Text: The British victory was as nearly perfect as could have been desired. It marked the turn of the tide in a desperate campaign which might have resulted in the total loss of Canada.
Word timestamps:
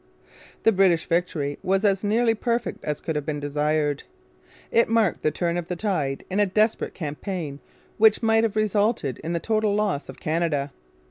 The 0.63 0.71
British 0.71 1.05
victory 1.05 1.59
was 1.61 1.85
as 1.85 2.03
nearly 2.03 2.33
perfect 2.33 2.83
as 2.83 3.01
could 3.01 3.15
have 3.15 3.23
been 3.23 3.39
desired. 3.39 4.01
It 4.71 4.89
marked 4.89 5.21
the 5.21 5.29
turn 5.29 5.57
of 5.57 5.67
the 5.67 5.75
tide 5.75 6.25
in 6.27 6.39
a 6.39 6.47
desperate 6.47 6.95
campaign 6.95 7.59
which 7.99 8.23
might 8.23 8.43
have 8.43 8.55
resulted 8.55 9.19
in 9.19 9.33
the 9.33 9.39
total 9.39 9.75
loss 9.75 10.09
of 10.09 10.19
Canada. 10.19 10.71